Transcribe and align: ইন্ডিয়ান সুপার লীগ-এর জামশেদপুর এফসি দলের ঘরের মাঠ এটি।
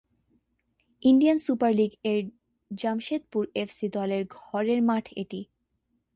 ইন্ডিয়ান 1.03 1.37
সুপার 1.39 1.71
লীগ-এর 1.73 2.21
জামশেদপুর 2.71 3.43
এফসি 3.55 3.87
দলের 3.89 4.23
ঘরের 4.37 4.79
মাঠ 4.83 5.05
এটি। 5.15 5.41